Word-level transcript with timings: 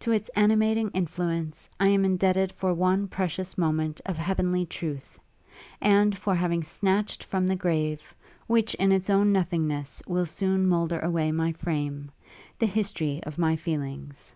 To 0.00 0.12
its 0.12 0.30
animating 0.30 0.88
influence 0.92 1.68
I 1.78 1.88
am 1.88 2.02
indebted 2.06 2.52
for 2.52 2.72
one 2.72 3.06
precious 3.06 3.58
moment 3.58 4.00
of 4.06 4.16
heavenly 4.16 4.64
truth; 4.64 5.18
and 5.78 6.16
for 6.16 6.34
having 6.34 6.62
snatched 6.62 7.22
from 7.22 7.46
the 7.46 7.54
grave, 7.54 8.14
which 8.46 8.72
in 8.76 8.92
its 8.92 9.10
own 9.10 9.30
nothingness 9.30 10.02
will 10.06 10.24
soon 10.24 10.66
moulder 10.66 11.00
away 11.00 11.32
my 11.32 11.52
frame, 11.52 12.10
the 12.58 12.64
history 12.64 13.20
of 13.24 13.36
my 13.36 13.56
feelings. 13.56 14.34